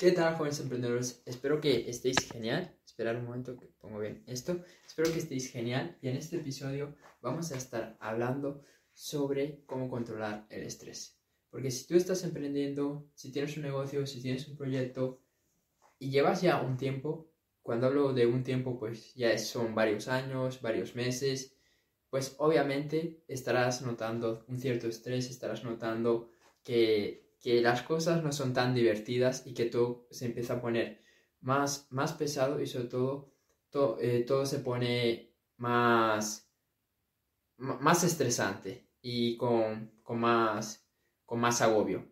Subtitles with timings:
[0.00, 1.22] ¿Qué tal, jóvenes emprendedores?
[1.26, 2.74] Espero que estéis genial.
[2.86, 4.64] Esperar un momento que pongo bien esto.
[4.86, 8.62] Espero que estéis genial y en este episodio vamos a estar hablando
[8.94, 11.20] sobre cómo controlar el estrés.
[11.50, 15.20] Porque si tú estás emprendiendo, si tienes un negocio, si tienes un proyecto
[15.98, 17.30] y llevas ya un tiempo,
[17.60, 21.58] cuando hablo de un tiempo, pues ya son varios años, varios meses,
[22.08, 26.30] pues obviamente estarás notando un cierto estrés, estarás notando
[26.64, 31.02] que que las cosas no son tan divertidas y que todo se empieza a poner
[31.40, 33.32] más, más pesado y sobre todo
[34.00, 36.50] eh, todo se pone más,
[37.56, 40.86] más estresante y con, más,
[41.24, 42.06] con más agobio.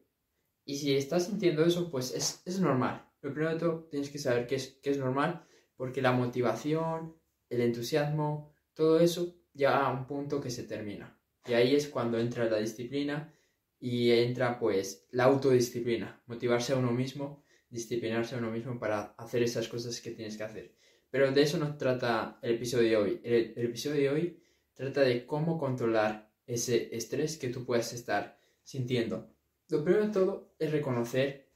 [0.64, 3.06] Y si estás sintiendo eso, pues es, normal.
[3.20, 5.44] Lo primero de todo, tienes que saber que es, que es normal
[5.76, 7.16] porque la motivación,
[7.48, 11.18] el entusiasmo, todo eso llega a un punto que se termina.
[11.46, 13.32] Y ahí es cuando entra la disciplina
[13.80, 19.42] y entra pues la autodisciplina, motivarse a uno mismo, disciplinarse a uno mismo para hacer
[19.42, 20.74] esas cosas que tienes que hacer.
[21.10, 23.20] Pero de eso no trata el episodio de hoy.
[23.24, 24.42] El, episodio de hoy
[24.74, 29.30] trata de cómo controlar ese estrés que tú puedes estar sintiendo.
[29.68, 31.50] Lo primero de todo es reconocer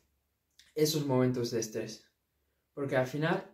[0.75, 2.07] esos momentos de estrés.
[2.73, 3.51] Porque al final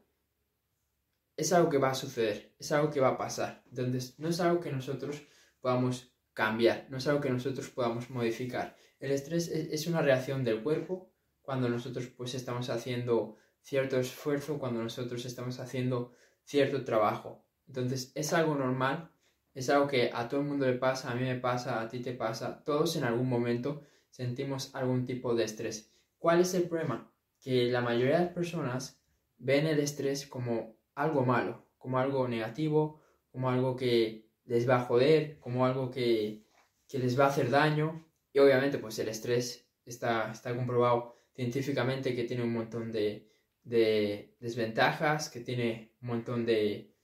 [1.36, 3.64] es algo que va a suceder, es algo que va a pasar.
[3.69, 5.22] Entonces, no es algo que nosotros
[5.60, 8.77] podamos cambiar, no es algo que nosotros podamos modificar.
[9.00, 11.11] El estrés es una reacción del cuerpo
[11.42, 16.12] cuando nosotros pues estamos haciendo cierto esfuerzo, cuando nosotros estamos haciendo
[16.44, 17.44] cierto trabajo.
[17.66, 19.11] Entonces es algo normal,
[19.53, 21.98] es algo que a todo el mundo le pasa, a mí me pasa, a ti
[21.98, 25.92] te pasa, todos en algún momento sentimos algún tipo de estrés.
[26.19, 27.12] ¿Cuál es el problema?
[27.41, 29.03] Que la mayoría de las personas
[29.39, 33.00] ven el estrés como algo malo, como algo negativo,
[33.33, 36.42] como algo que les va a joder, como algo que,
[36.91, 38.06] les va a hacer daño.
[38.32, 43.30] Y obviamente, pues el estrés está, está comprobado científicamente que tiene un montón de,
[43.62, 46.94] desventajas, que tiene un montón de,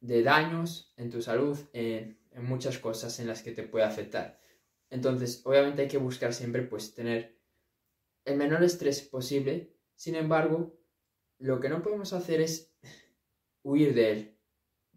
[0.00, 4.38] de daños en tu salud, en, en, muchas cosas en las que te puede afectar.
[4.90, 7.38] Entonces, obviamente hay que buscar siempre pues tener
[8.26, 9.74] el menor estrés posible.
[9.94, 10.78] Sin embargo,
[11.38, 12.76] lo que no podemos hacer es
[13.62, 14.38] huir de él.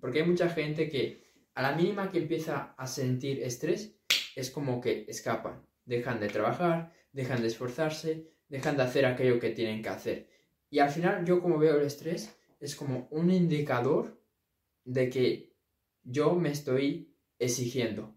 [0.02, 1.27] Porque hay mucha gente que
[1.58, 3.96] a la mínima que empieza a sentir estrés,
[4.36, 9.50] es como que escapan, dejan de trabajar, dejan de esforzarse, dejan de hacer aquello que
[9.50, 10.30] tienen que hacer.
[10.70, 14.22] Y al final yo como veo el estrés es como un indicador
[14.84, 15.56] de que
[16.04, 18.16] yo me estoy exigiendo.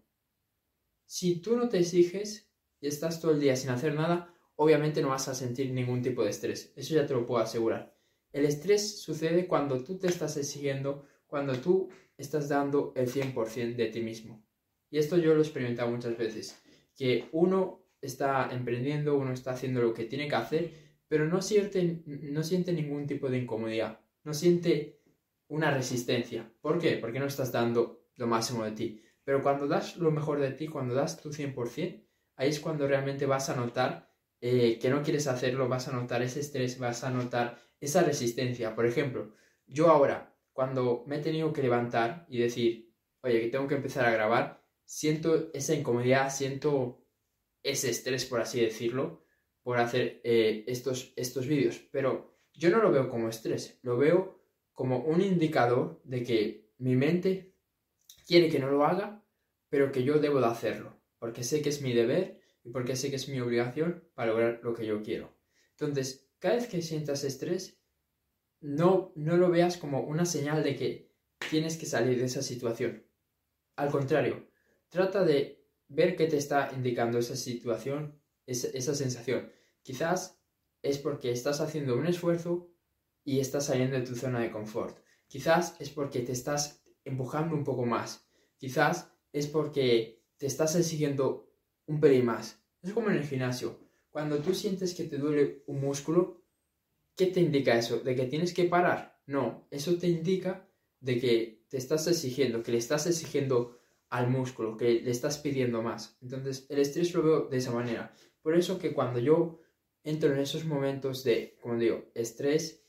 [1.07, 2.47] Si tú no te exiges
[2.79, 6.23] y estás todo el día sin hacer nada, obviamente no vas a sentir ningún tipo
[6.23, 6.73] de estrés.
[6.75, 7.97] Eso ya te lo puedo asegurar.
[8.33, 11.87] El estrés sucede cuando tú te estás exigiendo, cuando tú
[12.17, 14.45] estás dando el 100% de ti mismo.
[14.89, 16.61] Y esto yo lo he experimentado muchas veces,
[16.93, 20.73] que uno está emprendiendo, uno está haciendo lo que tiene que hacer,
[21.07, 24.99] pero no siente, no siente ningún tipo de incomodidad, no siente
[25.47, 26.51] una resistencia.
[26.59, 26.97] ¿Por qué?
[26.97, 29.01] Porque no estás dando lo máximo de ti.
[29.23, 32.03] Pero cuando das lo mejor de ti, cuando das tu 100%,
[32.35, 36.23] ahí es cuando realmente vas a notar eh, que no quieres hacerlo, vas a notar
[36.23, 38.75] ese estrés, vas a notar esa resistencia.
[38.75, 39.33] Por ejemplo,
[39.65, 44.05] yo ahora cuando me he tenido que levantar y decir, oye, que tengo que empezar
[44.05, 47.05] a grabar, siento esa incomodidad, siento
[47.63, 49.25] ese estrés, por así decirlo,
[49.63, 51.79] por hacer eh, estos, estos vídeos.
[51.91, 54.41] Pero yo no lo veo como estrés, lo veo
[54.73, 57.55] como un indicador de que mi mente
[58.25, 59.23] quiere que no lo haga,
[59.69, 63.09] pero que yo debo de hacerlo, porque sé que es mi deber y porque sé
[63.09, 65.33] que es mi obligación para lograr lo que yo quiero.
[65.71, 67.80] Entonces, cada vez que sientas estrés,
[68.61, 71.11] no, no lo veas como una señal de que
[71.49, 73.05] tienes que salir de esa situación.
[73.75, 74.47] Al contrario,
[74.89, 79.51] trata de ver qué te está indicando esa situación, esa, esa sensación.
[79.81, 80.39] Quizás
[80.81, 82.71] es porque estás haciendo un esfuerzo
[83.23, 84.97] y estás saliendo de tu zona de confort.
[85.27, 88.27] Quizás es porque te estás empujando un poco más.
[88.57, 91.51] Quizás es porque te estás exigiendo
[91.87, 92.61] un pelín más.
[92.81, 93.79] Es como en el gimnasio.
[94.09, 96.40] Cuando tú sientes que te duele un músculo,
[97.15, 97.99] ¿Qué te indica eso?
[97.99, 99.19] ¿De que tienes que parar?
[99.27, 100.67] No, eso te indica
[100.99, 103.77] de que te estás exigiendo, que le estás exigiendo
[104.09, 106.17] al músculo, que le estás pidiendo más.
[106.21, 108.13] Entonces, el estrés lo veo de esa manera.
[108.41, 109.61] Por eso que cuando yo
[110.03, 112.83] entro en esos momentos de, como digo, estrés,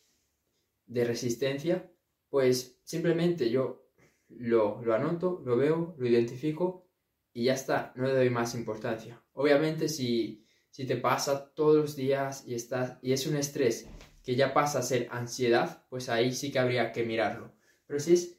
[0.86, 1.90] de resistencia,
[2.28, 3.88] pues simplemente yo
[4.28, 6.88] lo, anoto, lo veo, lo identifico
[7.32, 9.22] y ya está, no le doy más importancia.
[9.34, 13.86] Obviamente si, si te pasa todos los días y, estás, y es un estrés
[14.22, 17.52] que ya pasa a ser ansiedad, pues ahí sí que habría que mirarlo.
[17.86, 18.38] Pero si es,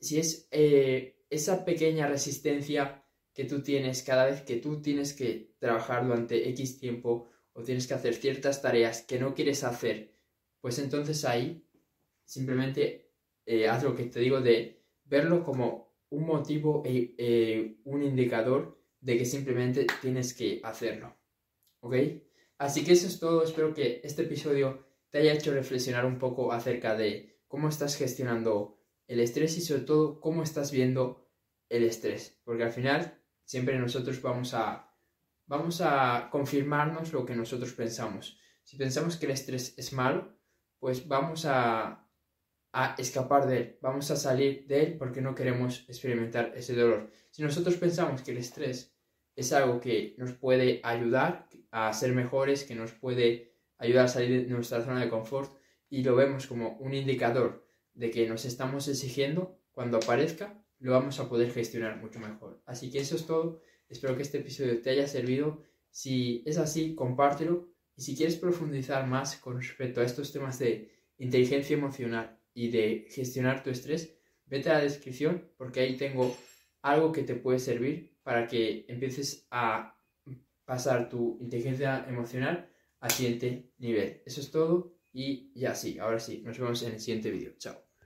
[0.00, 5.54] si es eh, esa pequeña resistencia que tú tienes cada vez que tú tienes que
[5.58, 10.14] trabajar durante X tiempo o tienes que hacer ciertas tareas que no quieres hacer,
[10.60, 11.66] pues entonces ahí
[12.24, 13.12] simplemente
[13.46, 18.80] eh, haz lo que te digo de verlo como un motivo e eh, un indicador
[19.00, 21.16] de que simplemente tienes que hacerlo.
[21.80, 21.94] ¿Ok?
[22.58, 23.42] Así que eso es todo.
[23.42, 24.83] Espero que este episodio
[25.14, 29.82] te haya hecho reflexionar un poco acerca de cómo estás gestionando el estrés y sobre
[29.82, 31.30] todo cómo estás viendo
[31.68, 32.40] el estrés.
[32.42, 34.92] Porque al final siempre nosotros vamos a,
[35.46, 38.40] vamos a confirmarnos lo que nosotros pensamos.
[38.64, 40.36] Si pensamos que el estrés es malo,
[40.80, 42.08] pues vamos a,
[42.72, 47.08] a escapar de él, vamos a salir de él porque no queremos experimentar ese dolor.
[47.30, 48.98] Si nosotros pensamos que el estrés
[49.36, 54.46] es algo que nos puede ayudar a ser mejores, que nos puede ayudar a salir
[54.46, 55.52] de nuestra zona de confort
[55.88, 61.18] y lo vemos como un indicador de que nos estamos exigiendo, cuando aparezca, lo vamos
[61.20, 62.62] a poder gestionar mucho mejor.
[62.66, 63.60] Así que eso es todo.
[63.88, 65.62] Espero que este episodio te haya servido.
[65.90, 67.68] Si es así, compártelo.
[67.96, 73.06] Y si quieres profundizar más con respecto a estos temas de inteligencia emocional y de
[73.10, 74.16] gestionar tu estrés,
[74.46, 76.36] vete a la descripción porque ahí tengo
[76.82, 79.96] algo que te puede servir para que empieces a
[80.64, 82.73] pasar tu inteligencia emocional
[83.04, 84.22] al siguiente nivel.
[84.24, 87.52] Eso es todo y ya sí, ahora sí, nos vemos en el siguiente vídeo.
[87.58, 87.76] Chao.